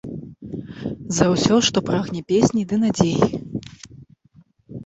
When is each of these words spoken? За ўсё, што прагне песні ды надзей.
За 1.17 1.25
ўсё, 1.33 1.55
што 1.69 1.83
прагне 1.89 2.21
песні 2.33 2.61
ды 2.73 2.81
надзей. 2.83 3.15